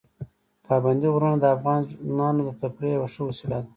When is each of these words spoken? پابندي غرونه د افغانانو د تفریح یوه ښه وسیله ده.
پابندي 0.67 1.07
غرونه 1.13 1.37
د 1.39 1.45
افغانانو 1.55 2.41
د 2.47 2.49
تفریح 2.61 2.91
یوه 2.97 3.07
ښه 3.13 3.21
وسیله 3.29 3.57
ده. 3.63 3.69